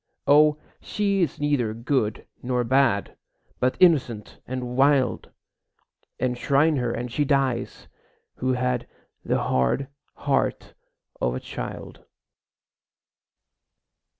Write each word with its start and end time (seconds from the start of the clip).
O, 0.25 0.57
she 0.79 1.21
is 1.21 1.39
neither 1.39 1.75
good 1.75 2.25
nor 2.41 2.63
bad, 2.63 3.15
But 3.59 3.77
innocent 3.79 4.39
and 4.47 4.75
wild! 4.75 5.29
Enshrine 6.19 6.77
her 6.77 6.91
and 6.91 7.11
she 7.11 7.23
dies, 7.23 7.87
who 8.37 8.53
had 8.53 8.87
The 9.23 9.37
hard 9.43 9.89
heart 10.15 10.73
of 11.21 11.35
a 11.35 11.39
child. 11.39 12.03